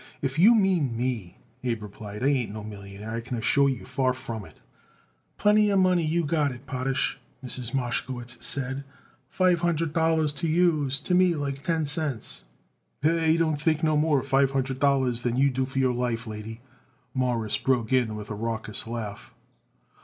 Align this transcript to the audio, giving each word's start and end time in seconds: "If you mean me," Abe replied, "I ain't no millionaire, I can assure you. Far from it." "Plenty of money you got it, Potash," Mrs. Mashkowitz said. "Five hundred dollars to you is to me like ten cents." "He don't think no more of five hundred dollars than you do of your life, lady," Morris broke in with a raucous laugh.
"If 0.19 0.39
you 0.39 0.55
mean 0.55 0.97
me," 0.97 1.37
Abe 1.63 1.83
replied, 1.83 2.23
"I 2.23 2.29
ain't 2.29 2.51
no 2.51 2.63
millionaire, 2.63 3.13
I 3.13 3.21
can 3.21 3.37
assure 3.37 3.69
you. 3.69 3.85
Far 3.85 4.13
from 4.13 4.45
it." 4.45 4.57
"Plenty 5.37 5.69
of 5.69 5.77
money 5.77 6.03
you 6.03 6.25
got 6.25 6.51
it, 6.51 6.65
Potash," 6.65 7.19
Mrs. 7.45 7.75
Mashkowitz 7.75 8.43
said. 8.43 8.83
"Five 9.29 9.61
hundred 9.61 9.93
dollars 9.93 10.33
to 10.41 10.47
you 10.47 10.85
is 10.85 10.99
to 11.01 11.13
me 11.13 11.35
like 11.35 11.61
ten 11.61 11.85
cents." 11.85 12.43
"He 13.03 13.37
don't 13.37 13.61
think 13.61 13.83
no 13.83 13.95
more 13.95 14.21
of 14.21 14.27
five 14.27 14.49
hundred 14.49 14.79
dollars 14.79 15.21
than 15.21 15.37
you 15.37 15.51
do 15.51 15.61
of 15.61 15.75
your 15.77 15.93
life, 15.93 16.25
lady," 16.25 16.61
Morris 17.13 17.59
broke 17.59 17.93
in 17.93 18.15
with 18.15 18.31
a 18.31 18.33
raucous 18.35 18.87
laugh. 18.87 19.31